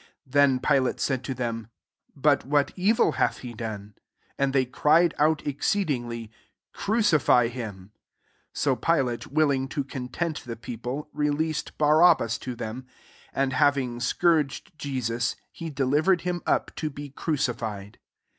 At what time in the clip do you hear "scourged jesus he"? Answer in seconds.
13.99-15.69